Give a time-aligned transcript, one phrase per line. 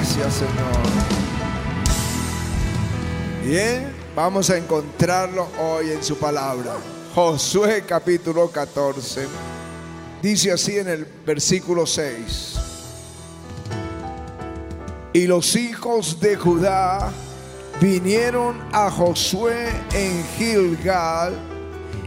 [0.00, 0.72] Gracias, Señor.
[3.44, 6.72] Bien, vamos a encontrarlo hoy en su palabra.
[7.14, 9.28] Josué capítulo 14.
[10.22, 12.54] Dice así en el versículo 6.
[15.12, 17.12] Y los hijos de Judá
[17.78, 21.34] vinieron a Josué en Gilgal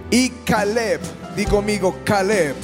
[0.10, 1.00] y Caleb,
[1.36, 2.56] digo conmigo Caleb,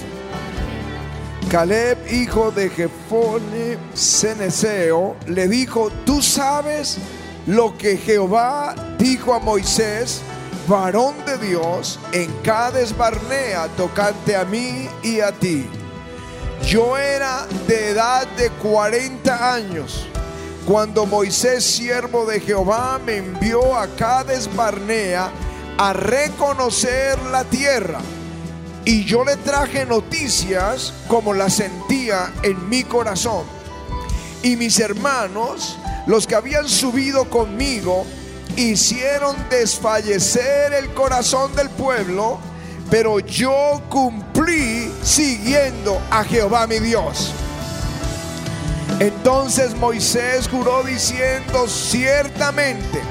[1.49, 6.99] Caleb, hijo de Jefone Ceneseo, le dijo, tú sabes
[7.47, 10.21] lo que Jehová dijo a Moisés,
[10.67, 15.65] varón de Dios, en Cades Barnea, tocante a mí y a ti.
[16.67, 20.05] Yo era de edad de 40 años
[20.67, 25.31] cuando Moisés, siervo de Jehová, me envió a Cades Barnea
[25.79, 28.01] a reconocer la tierra.
[28.85, 33.43] Y yo le traje noticias como las sentía en mi corazón.
[34.41, 38.05] Y mis hermanos, los que habían subido conmigo,
[38.55, 42.39] hicieron desfallecer el corazón del pueblo,
[42.89, 47.31] pero yo cumplí siguiendo a Jehová mi Dios.
[48.99, 53.01] Entonces Moisés juró diciendo, ciertamente,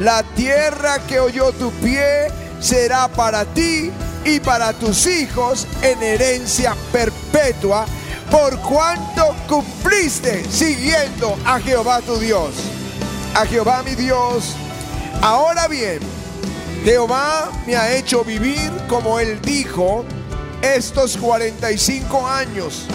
[0.00, 2.28] la tierra que oyó tu pie
[2.60, 3.92] será para ti
[4.26, 7.86] y para tus hijos en herencia perpetua,
[8.30, 12.54] por cuanto cumpliste siguiendo a Jehová tu Dios.
[13.34, 14.56] A Jehová mi Dios.
[15.22, 16.00] Ahora bien,
[16.84, 20.04] Jehová me ha hecho vivir como él dijo
[20.60, 22.86] estos 45 años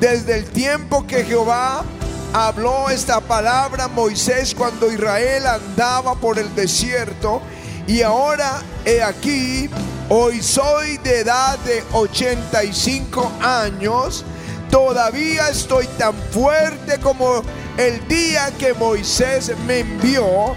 [0.00, 1.84] desde el tiempo que Jehová
[2.32, 7.42] habló esta palabra a Moisés cuando Israel andaba por el desierto.
[7.86, 9.68] Y ahora he aquí,
[10.10, 14.24] hoy soy de edad de 85 años.
[14.70, 17.42] Todavía estoy tan fuerte como
[17.76, 20.54] el día que Moisés me envió.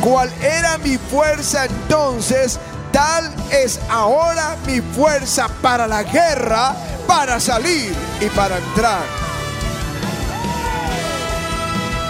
[0.00, 2.58] ¿Cuál era mi fuerza entonces?
[2.92, 6.74] Tal es ahora mi fuerza para la guerra
[7.06, 9.02] para salir y para entrar.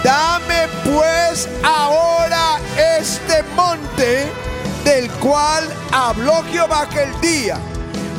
[0.03, 2.59] Dame pues ahora
[2.99, 4.50] este monte
[4.83, 7.57] del cual habló Jehová aquel día,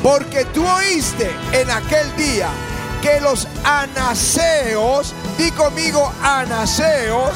[0.02, 2.48] porque tú oíste en aquel día
[3.00, 7.32] que los anaseos, di conmigo anaseos,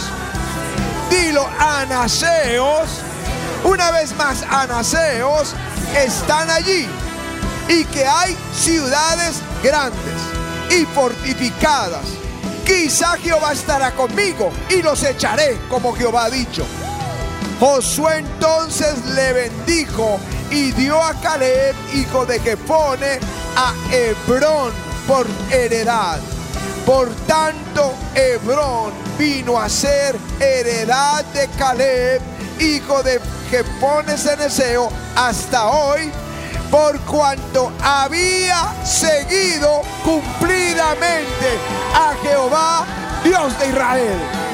[1.11, 2.89] dilo anaseos,
[3.65, 5.55] una vez más anaseos,
[5.97, 6.87] están allí
[7.69, 10.21] y que hay ciudades grandes
[10.71, 12.05] y fortificadas.
[12.65, 16.65] Quizá Jehová estará conmigo y los echaré, como Jehová ha dicho.
[17.59, 20.19] Josué entonces le bendijo
[20.51, 23.19] y dio a Caleb, hijo de Jefone,
[23.57, 24.73] a Hebrón
[25.07, 26.19] por heredad.
[26.85, 32.21] Por tanto, Hebrón vino a ser heredad de Caleb,
[32.61, 36.13] hijo de Jefone Ceneseo, hasta hoy
[36.71, 41.59] por cuanto había seguido cumplidamente
[41.95, 42.85] a Jehová,
[43.25, 44.46] Dios de Israel.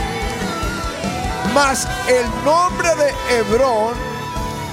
[1.54, 3.94] Mas el nombre de Hebrón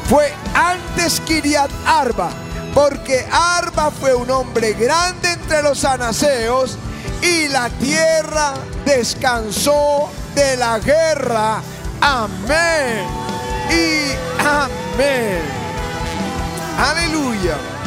[0.10, 2.30] fue antes Kiriat Arba,
[2.74, 6.78] porque Arba fue un hombre grande entre los anaseos
[7.22, 8.54] y la tierra
[8.86, 11.62] descansó de la guerra.
[12.02, 13.06] Amén
[13.70, 15.42] y amén.
[16.78, 17.79] Aleluya.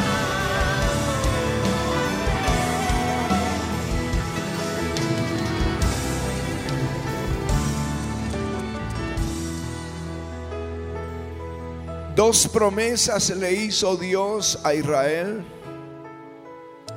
[12.15, 15.43] Dos promesas le hizo Dios a Israel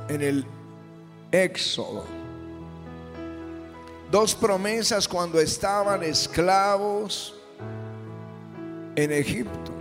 [0.09, 0.45] en el
[1.33, 2.05] Éxodo.
[4.11, 7.35] Dos promesas cuando estaban esclavos
[8.95, 9.73] en Egipto.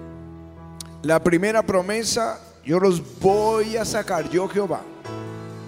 [1.03, 4.81] La primera promesa, yo los voy a sacar, yo Jehová,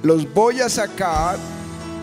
[0.02, 1.38] los voy a sacar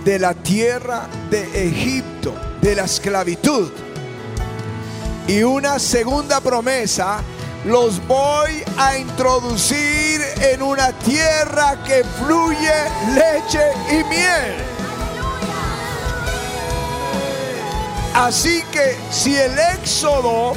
[0.05, 3.71] de la tierra de Egipto, de la esclavitud.
[5.27, 7.23] Y una segunda promesa,
[7.65, 12.73] los voy a introducir en una tierra que fluye
[13.15, 14.55] leche y miel.
[18.15, 20.53] Así que si el éxodo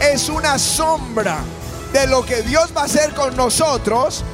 [0.00, 1.38] es una sombra
[1.92, 4.24] de lo que Dios va a hacer con nosotros,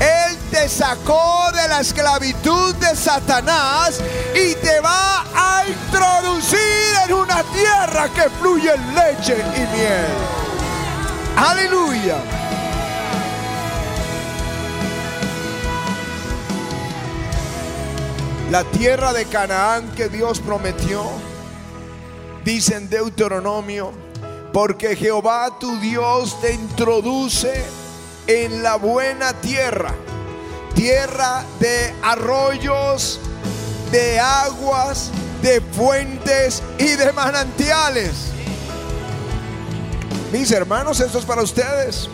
[0.00, 4.00] Él te sacó de la esclavitud de Satanás
[4.34, 6.58] y te va a introducir
[7.04, 10.45] en una tierra que fluye leche y miel.
[11.36, 12.16] Aleluya.
[18.50, 21.04] La tierra de Canaán que Dios prometió
[22.42, 23.92] dice en Deuteronomio,
[24.52, 27.62] porque Jehová tu Dios te introduce
[28.26, 29.94] en la buena tierra,
[30.74, 33.20] tierra de arroyos,
[33.92, 35.10] de aguas,
[35.42, 38.35] de fuentes y de manantiales.
[40.32, 42.08] Mis hermanos, esto es para ustedes.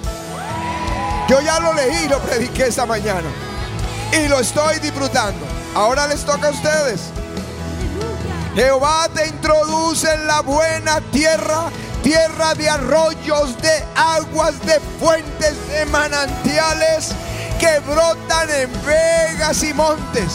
[1.29, 3.29] Yo ya lo leí y lo prediqué esta mañana.
[4.13, 5.47] Y lo estoy disfrutando.
[5.75, 7.01] Ahora les toca a ustedes.
[8.55, 11.71] Jehová te introduce en la buena tierra,
[12.03, 17.13] tierra de arroyos, de aguas, de fuentes, de manantiales
[17.59, 20.33] que brotan en vegas y montes,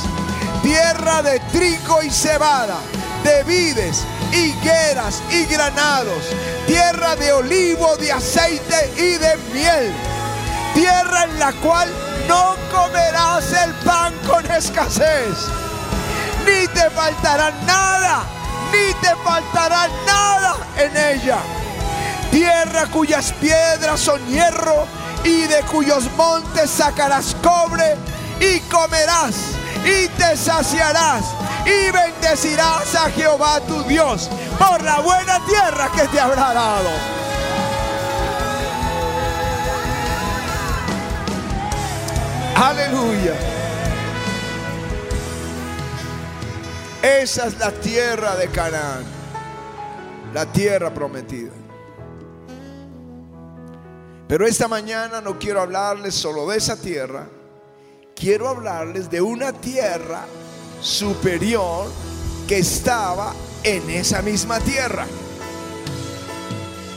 [0.63, 2.77] tierra de trigo y cebada,
[3.23, 6.23] de vides, higueras y granados,
[6.67, 9.93] tierra de olivo, de aceite y de miel,
[10.75, 11.89] tierra en la cual
[12.27, 15.47] no comerás el pan con escasez.
[16.45, 18.23] Ni te faltará nada,
[18.71, 21.37] ni te faltará nada en ella.
[22.31, 24.85] Tierra cuyas piedras son hierro
[25.23, 27.95] y de cuyos montes sacarás cobre
[28.39, 29.35] y comerás
[29.85, 31.36] y te saciarás
[31.67, 36.89] y bendecirás a Jehová tu Dios por la buena tierra que te habrá dado.
[42.55, 43.33] Aleluya.
[47.01, 49.03] Esa es la tierra de Canaán,
[50.33, 51.51] la tierra prometida.
[54.27, 57.27] Pero esta mañana no quiero hablarles solo de esa tierra,
[58.15, 60.25] quiero hablarles de una tierra
[60.81, 61.91] superior
[62.47, 63.33] que estaba
[63.63, 65.05] en esa misma tierra.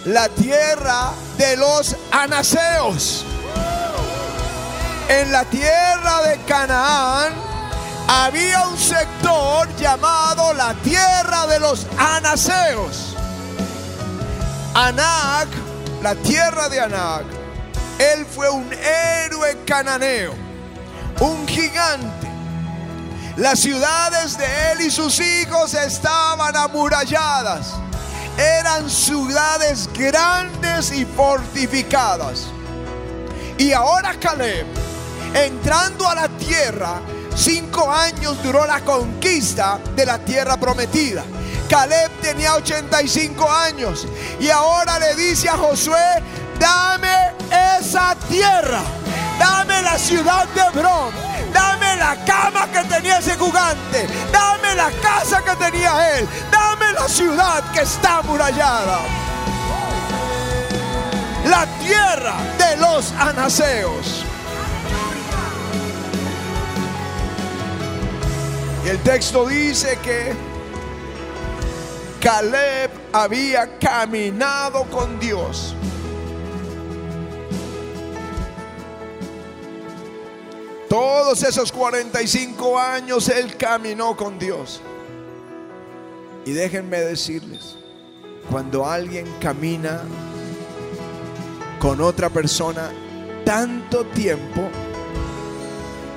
[0.05, 3.25] La tierra de los anaseos.
[5.09, 7.33] En la tierra de Canaán
[8.07, 13.17] había un sector llamado la tierra de los anaseos.
[14.75, 15.49] Anac,
[16.03, 17.25] la tierra de Anac,
[17.99, 20.33] él fue un héroe cananeo,
[21.21, 22.20] un gigante.
[23.41, 27.75] Las ciudades de él y sus hijos estaban amuralladas.
[28.37, 32.47] Eran ciudades grandes y fortificadas.
[33.59, 34.67] Y ahora Caleb,
[35.35, 37.01] entrando a la tierra,
[37.37, 41.25] Cinco años duró la conquista de la tierra prometida.
[41.69, 44.07] Caleb tenía 85 años
[44.39, 46.23] y ahora le dice a Josué,
[46.59, 47.33] dame
[47.79, 48.83] esa tierra,
[49.39, 55.43] dame la ciudad de Hebrón, dame la cama que tenía ese gigante, dame la casa
[55.43, 59.01] que tenía él, dame la ciudad que está amurallada.
[61.47, 64.25] La tierra de los anaseos.
[68.85, 70.35] Y el texto dice que
[72.21, 75.75] Caleb había caminado con Dios.
[80.91, 84.81] Todos esos 45 años él caminó con Dios.
[86.45, 87.77] Y déjenme decirles,
[88.51, 90.01] cuando alguien camina
[91.79, 92.91] con otra persona
[93.45, 94.69] tanto tiempo,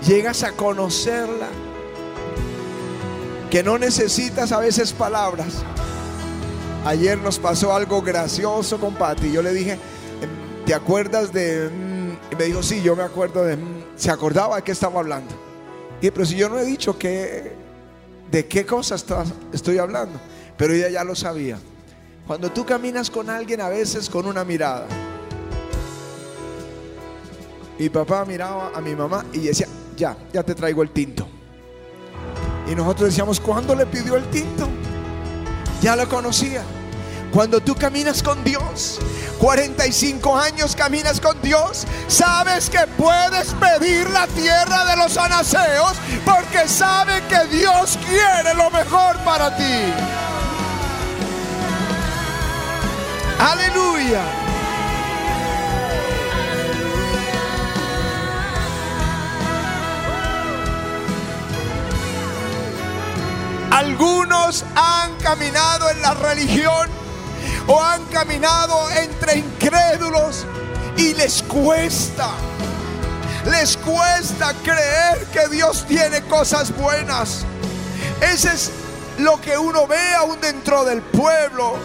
[0.08, 1.50] llegas a conocerla
[3.52, 5.54] que no necesitas a veces palabras.
[6.84, 9.32] Ayer nos pasó algo gracioso con Pati.
[9.32, 11.70] Yo le dije, em, ¿te acuerdas de.?
[12.32, 13.83] Y me dijo, sí, yo me acuerdo de.
[13.96, 15.34] Se acordaba de qué estaba hablando.
[16.02, 17.54] Y pero si yo no he dicho que,
[18.32, 19.06] de qué cosas
[19.54, 20.20] estoy hablando,
[20.58, 21.58] pero ella ya lo sabía.
[22.28, 24.88] Cuando tú caminas con alguien, a veces con una mirada.
[27.78, 31.28] Mi papá miraba a mi mamá y decía, ya, ya te traigo el tinto.
[32.70, 34.68] Y nosotros decíamos, ¿cuándo le pidió el tinto?
[35.82, 36.64] Ya lo conocía.
[37.34, 39.00] Cuando tú caminas con Dios,
[39.40, 46.68] 45 años caminas con Dios, sabes que puedes pedir la tierra de los anaseos porque
[46.68, 49.64] sabe que Dios quiere lo mejor para ti.
[53.40, 54.22] Aleluya.
[63.72, 67.03] Algunos han caminado en la religión
[67.68, 70.46] o han caminado entre incrédulos
[70.98, 72.30] y les cuesta.
[73.46, 77.46] Les cuesta creer que Dios tiene cosas buenas.
[78.22, 78.72] Ese es
[79.20, 81.76] lo que uno ve aún dentro del pueblo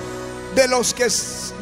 [0.54, 1.08] de los que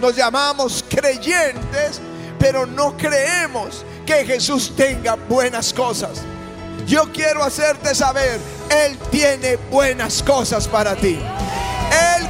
[0.01, 2.01] nos llamamos creyentes,
[2.39, 6.23] pero no creemos que Jesús tenga buenas cosas.
[6.87, 8.39] Yo quiero hacerte saber,
[8.71, 11.19] Él tiene buenas cosas para ti.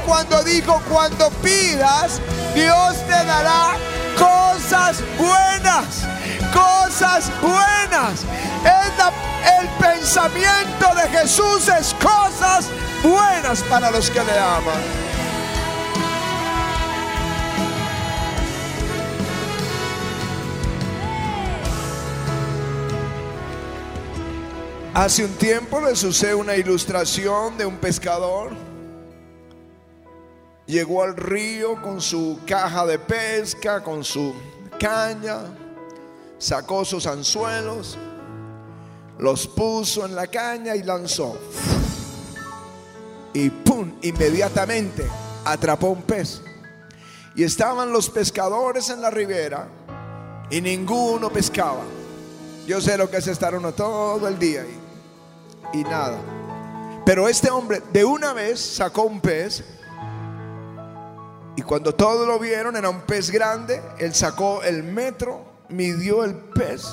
[0.06, 2.20] Cuando dijo, cuando pidas,
[2.54, 3.74] Dios te dará
[4.16, 6.06] cosas buenas,
[6.54, 8.24] cosas buenas.
[9.60, 12.68] el pensamiento de Jesús es cosas
[13.02, 15.06] buenas para los que le aman.
[24.94, 28.65] Hace un tiempo le sucede una ilustración de un pescador.
[30.66, 34.34] Llegó al río con su caja de pesca, con su
[34.80, 35.42] caña,
[36.38, 37.96] sacó sus anzuelos,
[39.18, 41.38] los puso en la caña y lanzó.
[43.32, 43.92] Y ¡pum!
[44.02, 45.06] Inmediatamente
[45.44, 46.42] atrapó un pez.
[47.36, 49.68] Y estaban los pescadores en la ribera
[50.50, 51.82] y ninguno pescaba.
[52.66, 54.64] Yo sé lo que es estar uno todo el día
[55.72, 56.18] y nada.
[57.04, 59.62] Pero este hombre de una vez sacó un pez
[61.56, 66.34] y cuando todos lo vieron era un pez grande, él sacó el metro, midió el
[66.34, 66.84] pez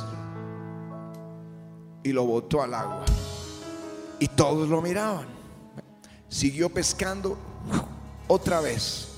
[2.02, 3.04] y lo botó al agua.
[4.20, 5.28] Y todos lo miraban.
[6.30, 7.38] Siguió pescando
[8.28, 9.10] otra vez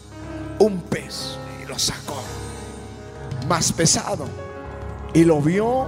[0.57, 2.15] un pez y lo sacó
[3.47, 4.25] más pesado
[5.13, 5.87] y lo vio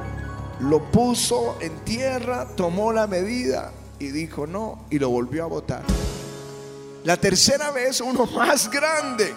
[0.59, 5.83] lo puso en tierra, tomó la medida y dijo no y lo volvió a botar.
[7.03, 9.33] La tercera vez uno más grande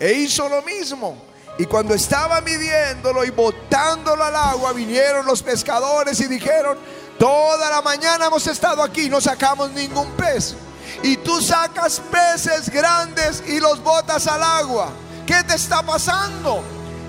[0.00, 1.16] e hizo lo mismo.
[1.58, 6.78] Y cuando estaba midiéndolo y botándolo al agua, vinieron los pescadores y dijeron,
[7.18, 10.54] toda la mañana hemos estado aquí, no sacamos ningún pez.
[11.02, 14.88] Y tú sacas peces grandes y los botas al agua.
[15.26, 16.64] ¿Qué te está pasando?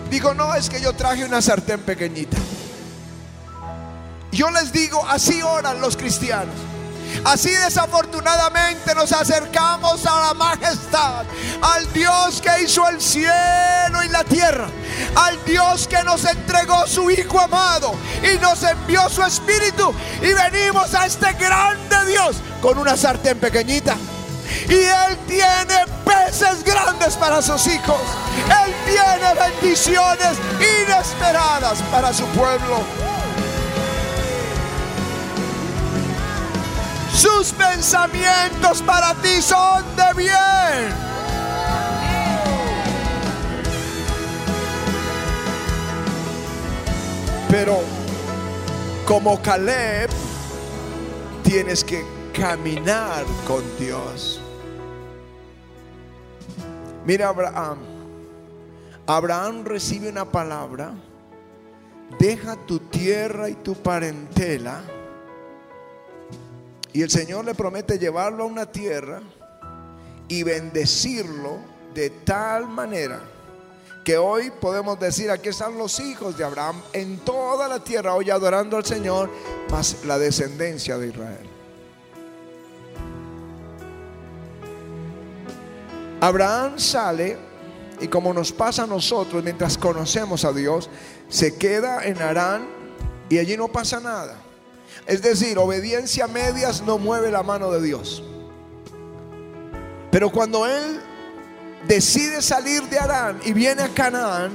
[0.09, 2.37] Digo, no, es que yo traje una sartén pequeñita.
[4.33, 6.55] Yo les digo, así oran los cristianos.
[7.23, 11.25] Así desafortunadamente nos acercamos a la majestad,
[11.61, 14.67] al Dios que hizo el cielo y la tierra,
[15.15, 20.93] al Dios que nos entregó su Hijo amado y nos envió su Espíritu y venimos
[20.93, 23.95] a este grande Dios con una sartén pequeñita.
[24.67, 28.01] Y Él tiene peces grandes para sus hijos.
[28.65, 32.83] Él tiene bendiciones inesperadas para su pueblo.
[37.21, 40.31] Sus pensamientos para ti son de bien.
[47.47, 47.81] Pero
[49.05, 50.09] como Caleb,
[51.43, 54.41] tienes que caminar con Dios.
[57.05, 57.77] Mira Abraham.
[59.05, 60.95] Abraham recibe una palabra.
[62.17, 64.81] Deja tu tierra y tu parentela.
[66.93, 69.21] Y el Señor le promete llevarlo a una tierra
[70.27, 71.59] y bendecirlo
[71.93, 73.21] de tal manera
[74.03, 78.29] que hoy podemos decir, aquí están los hijos de Abraham en toda la tierra, hoy
[78.29, 79.29] adorando al Señor,
[79.69, 81.49] más la descendencia de Israel.
[86.19, 87.37] Abraham sale
[87.99, 90.89] y como nos pasa a nosotros mientras conocemos a Dios,
[91.29, 92.67] se queda en Arán
[93.29, 94.40] y allí no pasa nada.
[95.05, 98.23] Es decir, obediencia a medias no mueve la mano de Dios.
[100.11, 101.01] Pero cuando él
[101.87, 104.51] decide salir de Arán y viene a Canaán,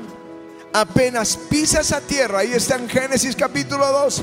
[0.73, 4.23] apenas pisa esa tierra, ahí está en Génesis capítulo 12,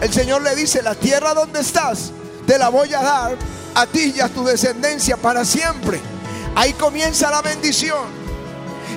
[0.00, 2.10] el Señor le dice, la tierra donde estás,
[2.46, 3.36] te la voy a dar
[3.74, 6.00] a ti y a tu descendencia para siempre.
[6.56, 8.24] Ahí comienza la bendición.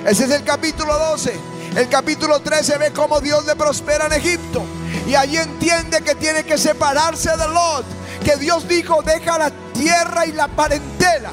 [0.06, 1.32] Ese es el capítulo 12.
[1.78, 4.64] El capítulo 13 ve cómo Dios le prospera en Egipto.
[5.06, 7.84] Y allí entiende que tiene que separarse de Lot.
[8.24, 11.30] Que Dios dijo, deja la tierra y la parentela.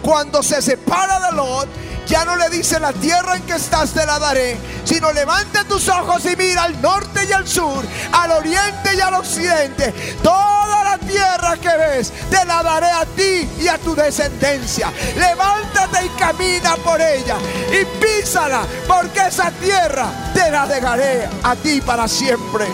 [0.00, 1.68] Cuando se separa de Lot,
[2.08, 5.88] ya no le dice la tierra en que estás te la daré, sino levanta tus
[5.88, 9.92] ojos y mira al norte y al sur, al oriente y al occidente.
[10.22, 14.90] Toda la tierra que ves te la daré a ti y a tu descendencia.
[15.16, 17.36] Levántate y camina por ella
[17.70, 22.66] y písala, porque esa tierra te la dejaré a ti para siempre.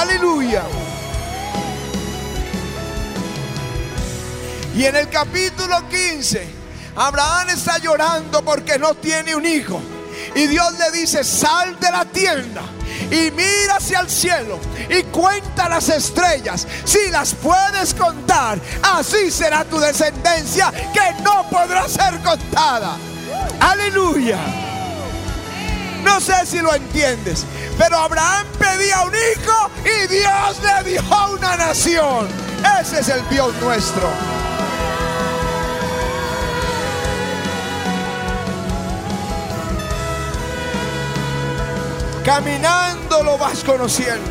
[0.00, 0.64] Aleluya.
[4.74, 6.59] Y en el capítulo 15
[6.96, 9.80] Abraham está llorando porque no tiene un hijo.
[10.34, 12.62] Y Dios le dice, sal de la tienda
[13.10, 16.66] y mira hacia el cielo y cuenta las estrellas.
[16.84, 22.96] Si las puedes contar, así será tu descendencia que no podrá ser contada.
[23.60, 24.38] Aleluya.
[26.04, 27.44] No sé si lo entiendes,
[27.76, 31.02] pero Abraham pedía un hijo y Dios le dio
[31.34, 32.28] una nación.
[32.80, 34.08] Ese es el Dios nuestro.
[42.24, 44.28] Caminando lo vas conociendo.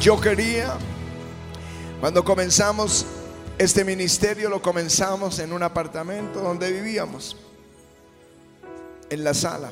[0.00, 0.78] Yo quería,
[2.00, 3.04] cuando comenzamos
[3.58, 7.36] este ministerio, lo comenzamos en un apartamento donde vivíamos,
[9.10, 9.70] en la sala.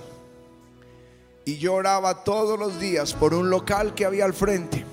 [1.46, 4.84] Y yo oraba todos los días por un local que había al frente.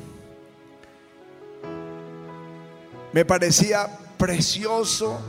[3.12, 5.20] Me parecía precioso,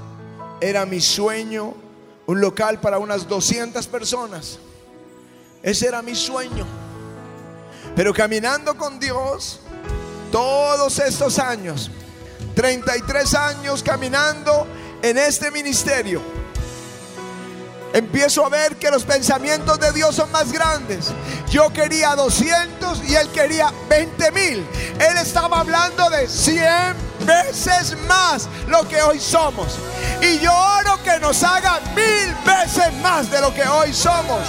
[0.61, 1.75] era mi sueño,
[2.26, 4.61] un local para unas 200 personas.
[5.62, 6.66] Ese era mi sueño.
[7.94, 9.60] Pero caminando con Dios,
[10.30, 11.90] todos estos años,
[12.54, 14.66] 33 años caminando
[15.02, 16.20] en este ministerio,
[17.92, 21.06] empiezo a ver que los pensamientos de Dios son más grandes.
[21.48, 24.66] Yo quería 200 y él quería 20 mil.
[24.98, 29.78] Él estaba hablando de 100 veces más lo que hoy somos.
[30.20, 34.40] Y yo oro que nos haga mil veces más de lo que hoy somos.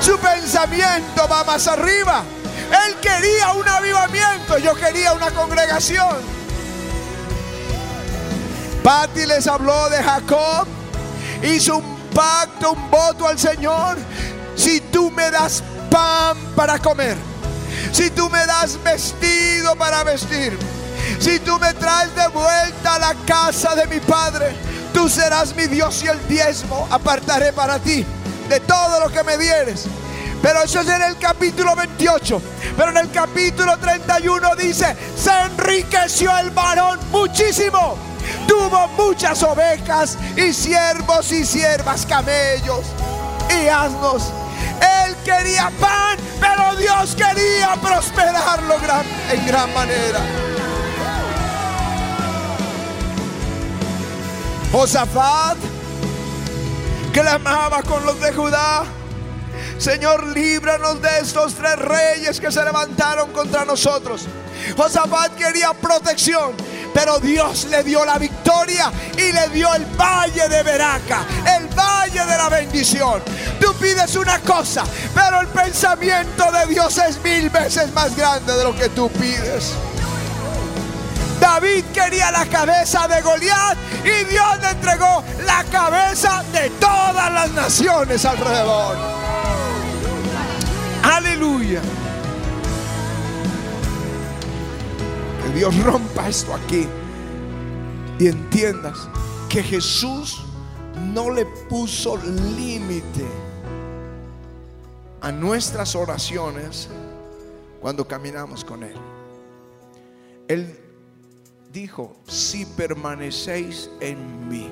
[0.00, 2.22] Su pensamiento va más arriba.
[2.86, 6.16] Él quería un avivamiento, yo quería una congregación.
[8.82, 10.66] Patti les habló de Jacob
[11.42, 13.96] hizo un pacto, un voto al Señor.
[14.54, 17.16] Si tú me das pan para comer,
[17.92, 20.58] si tú me das vestido para vestir,
[21.18, 24.54] si tú me traes de vuelta a la casa de mi padre,
[24.92, 28.06] tú serás mi Dios y el diezmo apartaré para ti
[28.48, 29.86] de todo lo que me dieres.
[30.42, 32.42] Pero eso es en el capítulo 28.
[32.76, 37.96] Pero en el capítulo 31 dice, se enriqueció el varón muchísimo
[38.46, 42.84] tuvo muchas ovejas y siervos y siervas, camellos
[43.50, 44.32] y asnos.
[45.04, 48.76] Él quería pan, pero Dios quería prosperarlo
[49.30, 50.20] en gran manera.
[54.72, 55.56] Josafat
[57.16, 58.84] clamaba con los de Judá.
[59.78, 64.26] Señor, líbranos de estos tres reyes que se levantaron contra nosotros.
[64.76, 66.52] Josafat quería protección,
[66.92, 71.24] pero Dios le dio la victoria y le dio el valle de Veraca,
[71.56, 73.22] el valle de la bendición.
[73.60, 78.62] Tú pides una cosa, pero el pensamiento de Dios es mil veces más grande de
[78.62, 79.72] lo que tú pides.
[81.56, 87.50] David quería la cabeza de Goliat y Dios le entregó la cabeza de todas las
[87.52, 88.94] naciones alrededor.
[91.02, 91.80] Aleluya.
[95.54, 96.86] Dios rompa esto aquí
[98.18, 99.08] y entiendas
[99.48, 100.44] que Jesús
[101.14, 103.26] no le puso límite
[105.22, 106.90] a nuestras oraciones
[107.80, 108.96] cuando caminamos con Él.
[110.48, 110.85] Él
[111.76, 114.66] dijo, si permanecéis en mí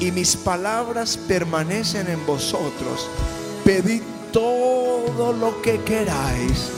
[0.00, 3.08] y mis palabras permanecen en vosotros,
[3.64, 4.02] pedid
[4.32, 6.68] todo lo que queráis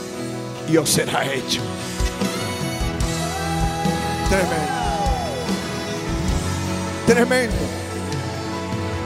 [0.69, 1.63] y os será hecho.
[4.29, 4.77] Tremendo.
[7.07, 7.65] Tremendo.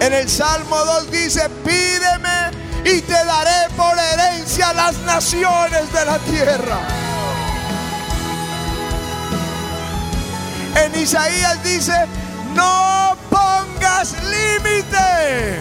[0.02, 2.52] En el Salmo 2 dice, pídeme
[2.84, 7.01] y te daré por herencia las naciones de la tierra.
[10.75, 11.93] En Isaías dice,
[12.55, 15.60] no pongas límite.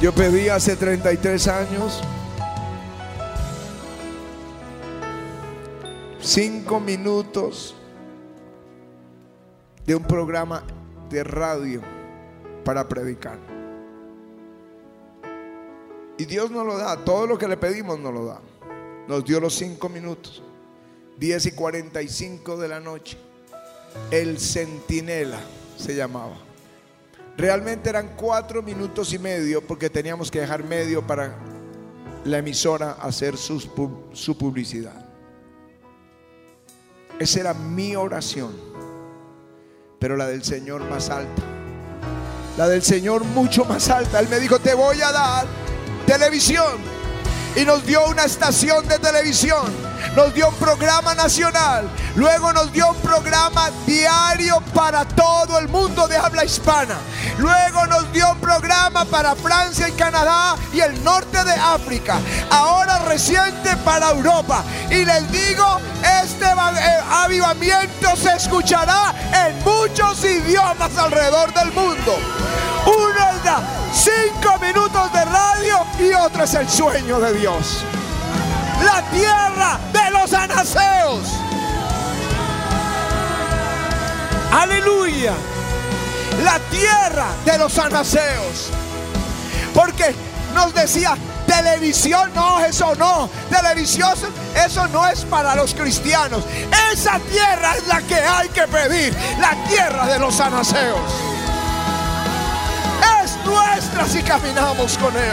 [0.00, 2.02] Yo pedí hace 33 años
[6.22, 7.74] cinco minutos
[9.84, 10.62] de un programa
[11.10, 11.82] de radio
[12.64, 13.61] para predicar.
[16.18, 18.40] Y Dios nos lo da, todo lo que le pedimos nos lo da.
[19.08, 20.42] Nos dio los cinco minutos,
[21.18, 23.18] 10 y 45 de la noche.
[24.10, 25.40] El centinela
[25.76, 26.36] se llamaba.
[27.36, 31.34] Realmente eran cuatro minutos y medio porque teníamos que dejar medio para
[32.24, 35.12] la emisora hacer su publicidad.
[37.18, 38.52] Esa era mi oración.
[39.98, 41.42] Pero la del Señor más alta.
[42.58, 44.18] La del Señor mucho más alta.
[44.18, 45.61] Él me dijo, te voy a dar
[46.12, 46.78] televisión.
[47.56, 52.90] Y nos dio una estación de televisión nos dio un programa nacional, luego nos dio
[52.90, 56.96] un programa diario para todo el mundo de habla hispana,
[57.38, 62.18] luego nos dio un programa para Francia y Canadá y el norte de África,
[62.50, 64.62] ahora reciente para Europa.
[64.90, 65.80] Y les digo,
[66.22, 69.14] este eh, avivamiento se escuchará
[69.46, 72.18] en muchos idiomas alrededor del mundo.
[73.92, 77.84] Cinco minutos de radio y otro es el sueño de Dios
[78.82, 81.20] la tierra de los anaseos.
[84.52, 85.34] Aleluya.
[86.44, 88.70] La tierra de los anaseos.
[89.74, 90.14] Porque
[90.54, 93.30] nos decía, televisión, no, eso no.
[93.50, 94.14] Televisión,
[94.54, 96.44] eso no es para los cristianos.
[96.92, 99.14] Esa tierra es la que hay que pedir.
[99.40, 101.31] La tierra de los anaseos.
[103.52, 105.32] Es nuestra si caminamos con Él.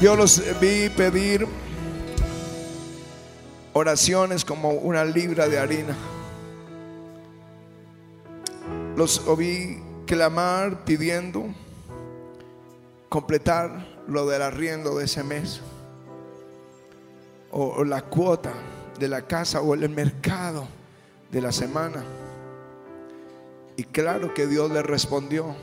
[0.00, 1.46] Yo los vi pedir
[3.72, 5.96] oraciones como una libra de harina.
[8.96, 11.46] Los oí clamar pidiendo
[13.08, 15.60] completar lo del arriendo de ese mes
[17.50, 18.52] o la cuota
[19.00, 20.81] de la casa o el mercado
[21.32, 22.04] de la semana.
[23.76, 25.56] Y claro que Dios le respondió,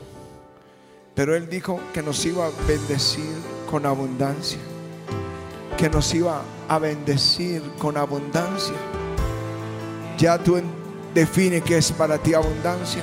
[1.14, 3.36] pero Él dijo que nos iba a bendecir
[3.70, 4.58] con abundancia,
[5.78, 8.74] que nos iba a bendecir con abundancia.
[10.18, 10.60] Ya tú
[11.14, 13.02] define qué es para ti abundancia.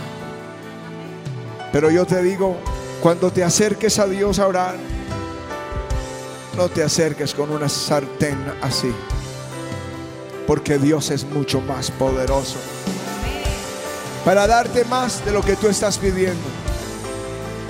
[1.72, 2.58] Pero yo te digo,
[3.02, 4.76] cuando te acerques a Dios a orar,
[6.56, 8.92] no te acerques con una sartén así,
[10.48, 12.56] porque Dios es mucho más poderoso
[14.28, 16.44] para darte más de lo que tú estás pidiendo.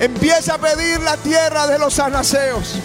[0.00, 2.76] Empieza a pedir la tierra de los anaseos.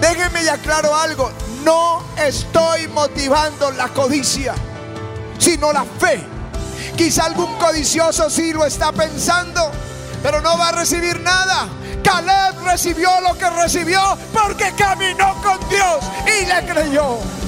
[0.00, 0.58] Déjenme ya
[1.02, 1.30] algo.
[1.64, 4.54] No estoy motivando la codicia,
[5.38, 6.24] sino la fe.
[6.96, 9.70] Quizá algún codicioso sí lo está pensando,
[10.22, 11.68] pero no va a recibir nada.
[12.02, 14.00] Caleb recibió lo que recibió
[14.32, 17.41] porque caminó con Dios y le creyó.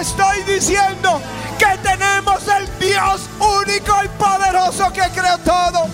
[0.00, 1.20] Estoy diciendo
[1.58, 5.88] que tenemos el Dios único y poderoso que creó todo.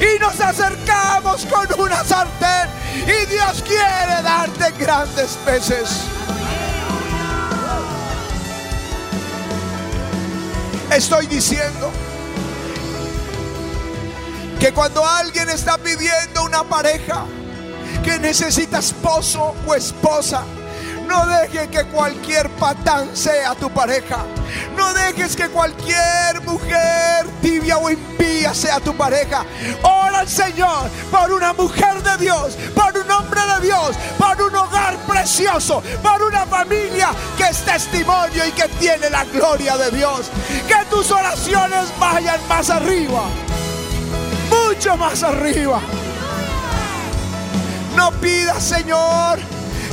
[0.00, 2.68] Y nos acercamos con una sartén
[3.06, 6.02] y Dios quiere darte grandes peces.
[10.90, 11.90] Estoy diciendo
[14.58, 17.24] que cuando alguien está pidiendo una pareja
[18.02, 20.42] que necesita esposo o esposa,
[21.06, 24.18] no deje que cualquier patán sea tu pareja.
[24.76, 29.44] No dejes que cualquier mujer tibia o impía sea tu pareja.
[29.82, 34.54] Ora al Señor por una mujer de Dios, por un hombre de Dios, por un
[34.54, 40.30] hogar precioso, por una familia que es testimonio y que tiene la gloria de Dios.
[40.66, 43.24] Que tus oraciones vayan más arriba,
[44.50, 45.80] mucho más arriba.
[47.96, 49.38] No pidas, Señor,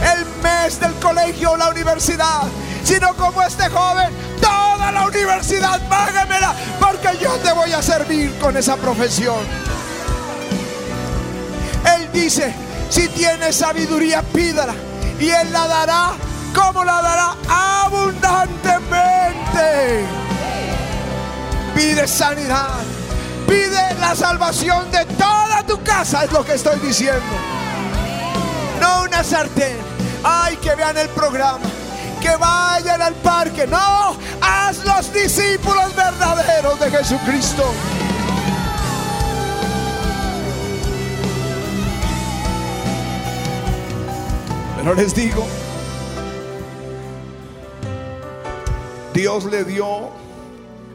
[0.02, 2.44] el mes del colegio o la universidad,
[2.84, 4.10] sino como este joven,
[4.42, 9.40] toda la universidad, págamela, porque yo te voy a servir con esa profesión.
[11.96, 12.54] Él dice,
[12.90, 14.74] si tienes sabiduría, pídala,
[15.20, 16.12] y Él la dará,
[16.54, 17.36] como la dará?
[17.86, 20.06] Abundantemente.
[21.76, 22.80] Pide sanidad,
[23.48, 27.63] pide la salvación de toda tu casa, es lo que estoy diciendo.
[28.84, 29.78] No una sartén
[30.24, 31.66] Ay, que vean el programa.
[32.22, 33.68] Que vayan al parque.
[33.68, 37.64] No, haz los discípulos verdaderos de Jesucristo.
[44.78, 45.46] Pero les digo,
[49.14, 50.10] Dios le dio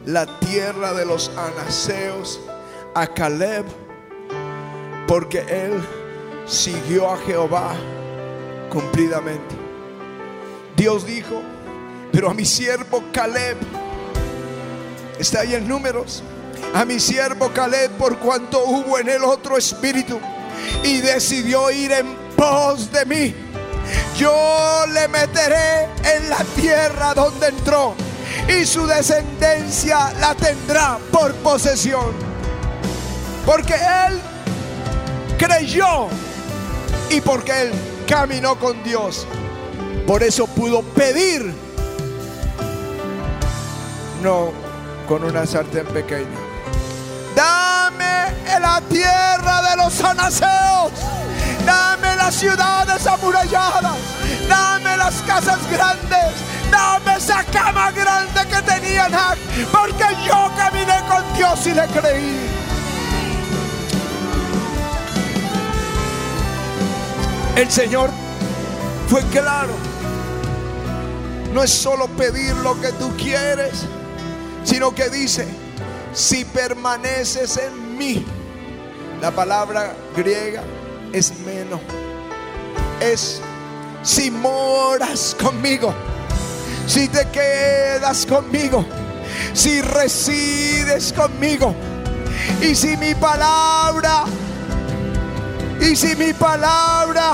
[0.05, 2.39] la tierra de los anaseos
[2.95, 3.65] a Caleb
[5.07, 5.83] porque él
[6.49, 7.75] siguió a Jehová
[8.69, 9.55] cumplidamente.
[10.75, 11.41] Dios dijo,
[12.11, 13.57] pero a mi siervo Caleb,
[15.19, 16.23] está ahí en números,
[16.73, 20.19] a mi siervo Caleb por cuanto hubo en él otro espíritu
[20.83, 23.35] y decidió ir en pos de mí.
[24.17, 27.95] Yo le meteré en la tierra donde entró
[28.47, 32.13] y su descendencia la tendrá por posesión.
[33.45, 34.19] Porque él
[35.37, 36.09] creyó
[37.09, 37.71] y porque él
[38.07, 39.25] caminó con Dios.
[40.05, 41.53] Por eso pudo pedir,
[44.23, 44.51] no
[45.07, 46.37] con una sartén pequeña.
[47.35, 50.91] Dame la tierra de los anaseos.
[51.65, 53.97] Dame las ciudades amuralladas.
[54.47, 56.33] Dame las casas grandes.
[56.71, 59.07] Dame esa cama grande que tenía
[59.71, 62.58] Porque yo caminé con Dios y le creí.
[67.59, 68.09] El Señor
[69.09, 69.73] fue claro.
[71.53, 73.85] No es solo pedir lo que tú quieres,
[74.63, 75.45] sino que dice,
[76.13, 78.25] si permaneces en mí,
[79.19, 80.63] la palabra griega
[81.11, 81.81] es menos,
[83.01, 83.41] es
[84.03, 85.93] si moras conmigo,
[86.87, 88.85] si te quedas conmigo,
[89.53, 91.75] si resides conmigo,
[92.61, 94.23] y si mi palabra,
[95.81, 97.33] y si mi palabra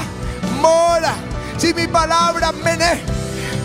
[0.62, 1.14] mora,
[1.58, 3.02] si mi palabra mene,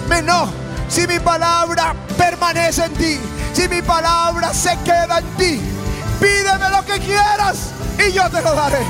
[0.08, 0.48] menó,
[0.88, 3.20] si mi palabra permanece en ti,
[3.52, 5.60] si mi palabra se queda en ti,
[6.20, 8.84] pídeme lo que quieras y yo te lo daré.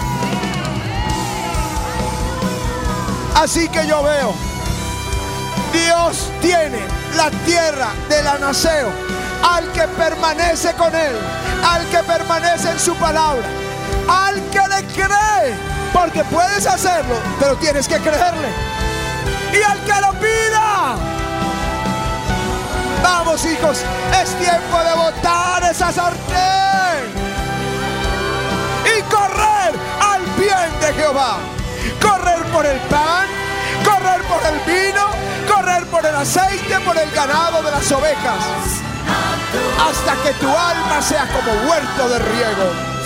[3.35, 4.35] Así que yo veo,
[5.73, 6.81] Dios tiene
[7.17, 8.91] la tierra del anaseo
[9.43, 11.17] al que permanece con él,
[11.65, 13.47] al que permanece en su palabra,
[14.09, 15.55] al que le cree,
[15.93, 18.49] porque puedes hacerlo, pero tienes que creerle.
[19.53, 20.97] Y al que lo pida.
[23.03, 23.83] Vamos hijos,
[24.23, 27.11] es tiempo de botar esa sartén
[28.85, 31.39] y correr al bien de Jehová.
[32.01, 33.27] Correr por el pan,
[33.85, 35.07] correr por el vino,
[35.49, 38.45] correr por el aceite, por el ganado de las ovejas.
[39.89, 43.00] Hasta que tu alma sea como huerto de riego.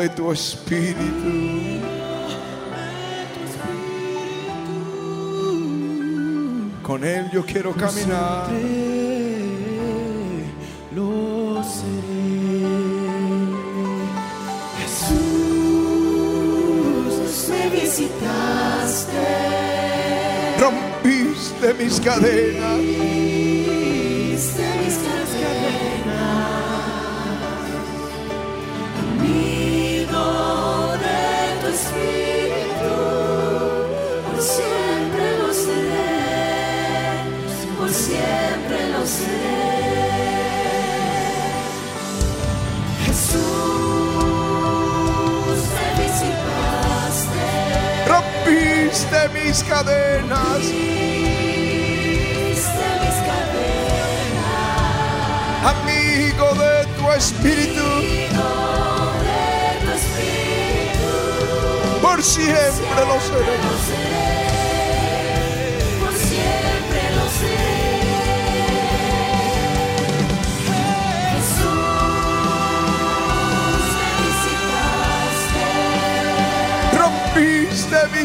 [0.00, 0.96] De tu espíritu.
[0.96, 1.10] tu
[3.44, 3.98] espíritu.
[6.82, 8.48] Con él yo quiero caminar.
[10.94, 13.08] Lo seré.
[14.78, 15.18] Jesús,
[17.50, 19.26] me visitaste.
[20.60, 23.17] Rompiste mis cadenas.
[49.18, 50.58] Rompiste mis cadenas.
[52.48, 54.14] viste mis cadenas,
[55.64, 57.88] Amigo de tu espíritu.
[62.00, 63.04] Por siempre.
[63.06, 63.56] Lo seré,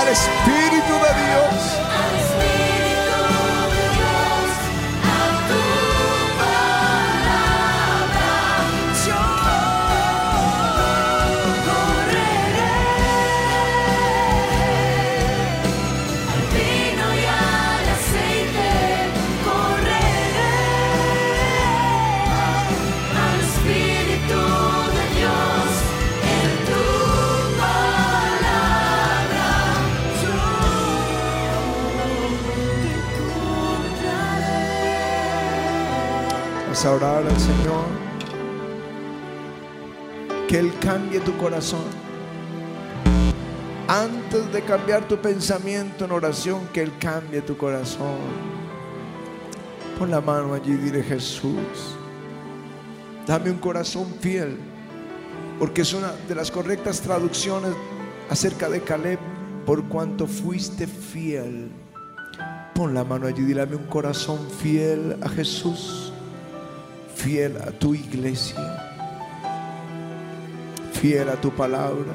[0.00, 1.89] al Espíritu de Dios.
[36.80, 37.84] Vas a orar al Señor.
[40.48, 41.84] Que Él cambie tu corazón.
[43.86, 48.16] Antes de cambiar tu pensamiento en oración, que Él cambie tu corazón.
[49.98, 51.52] Pon la mano allí y dile Jesús.
[53.26, 54.56] Dame un corazón fiel.
[55.58, 57.72] Porque es una de las correctas traducciones
[58.30, 59.18] acerca de Caleb.
[59.66, 61.70] Por cuanto fuiste fiel.
[62.74, 66.09] Pon la mano allí y dame un corazón fiel a Jesús.
[67.22, 68.56] Fiel a tu iglesia.
[70.94, 72.14] Fiel a tu palabra.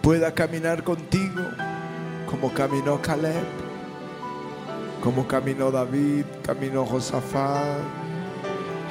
[0.00, 1.42] Pueda caminar contigo
[2.30, 3.42] como caminó Caleb,
[5.02, 7.80] como caminó David, caminó Josafat,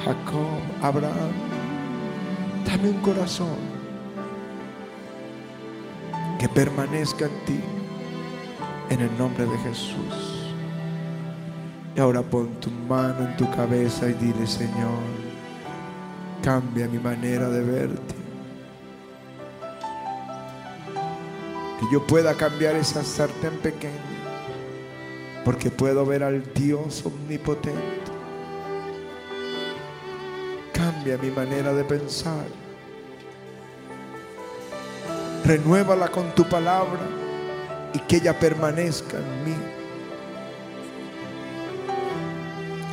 [0.04, 1.32] Jacob, Abraham.
[2.66, 3.56] Dame un corazón
[6.38, 7.60] que permanezca en ti,
[8.90, 10.39] en el nombre de Jesús.
[11.96, 15.00] Y ahora pon tu mano en tu cabeza y dile, Señor,
[16.42, 18.14] cambia mi manera de verte.
[21.80, 23.94] Que yo pueda cambiar esa sartén pequeña,
[25.44, 27.80] porque puedo ver al Dios omnipotente.
[30.72, 32.46] Cambia mi manera de pensar.
[35.44, 37.00] Renuévala con tu palabra
[37.92, 39.69] y que ella permanezca en mí.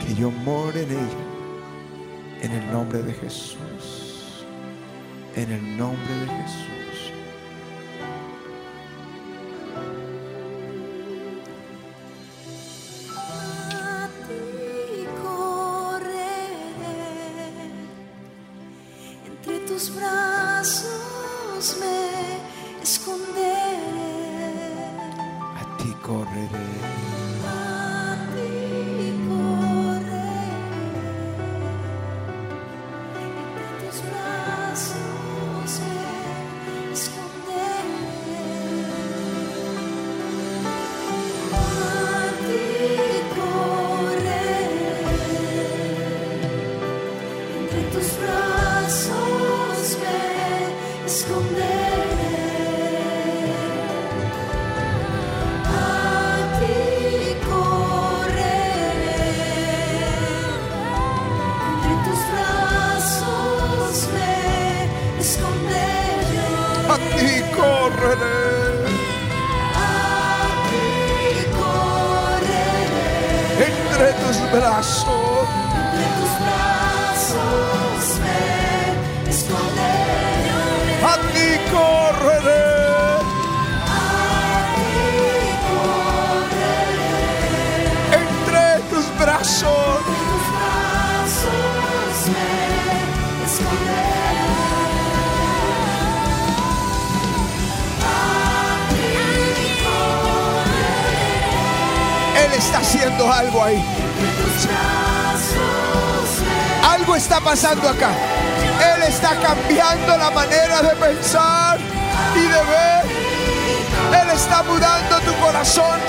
[0.08, 1.26] Que yo more en ella.
[2.41, 4.46] En el nombre de Jesús.
[5.36, 6.76] En el nombre de Jesús.
[102.58, 103.84] Está haciendo algo ahí.
[106.84, 108.10] Algo está pasando acá.
[108.96, 111.78] Él está cambiando la manera de pensar
[112.36, 114.22] y de ver.
[114.22, 116.00] Él está mudando tu corazón.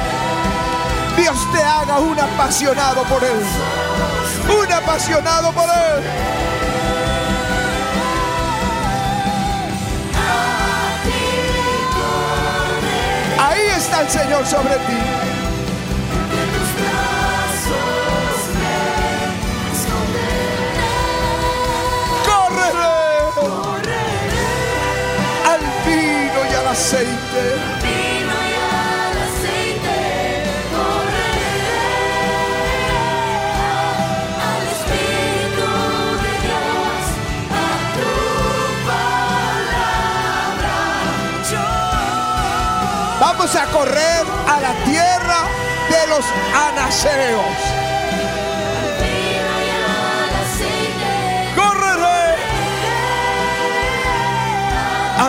[1.17, 3.43] Dios te haga un apasionado por Él.
[4.49, 6.05] Un apasionado por Él.
[13.41, 15.28] Ahí está el Señor sobre ti.
[26.79, 27.45] Aceite.
[27.83, 29.99] Vino y al aceite
[30.75, 31.83] correré
[34.51, 35.71] al Espíritu
[36.25, 37.03] de Dios,
[37.51, 38.13] a tu
[38.91, 40.77] palabra.
[41.51, 41.65] Yo
[43.21, 45.41] Vamos a correr a la tierra
[45.91, 46.25] de los
[46.69, 47.78] anaseos.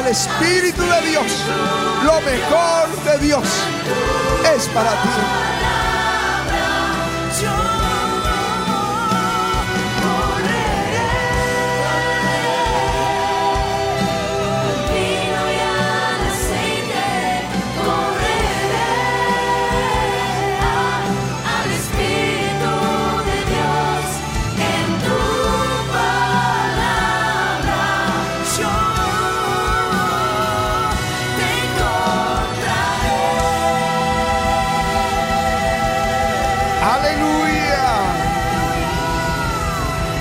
[0.10, 1.46] Espíritu de Dios.
[2.04, 3.44] Lo mejor de Dios
[4.56, 5.10] es para ti.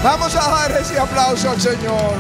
[0.03, 2.14] Vamos a dar ese aplauso al Señor.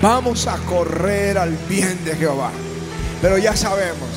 [0.00, 2.50] Vamos a correr al bien de Jehová.
[3.20, 4.08] Pero ya sabemos,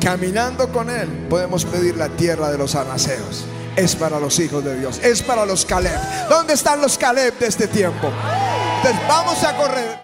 [0.00, 3.44] caminando con Él podemos pedir la tierra de los anaseos.
[3.76, 5.98] Es para los hijos de Dios, es para los Caleb.
[6.30, 8.10] ¿Dónde están los Caleb de este tiempo?
[9.08, 10.02] Vamos a correr.